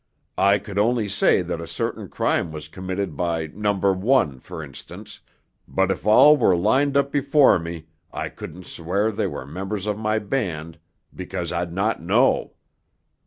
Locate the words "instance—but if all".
4.63-6.35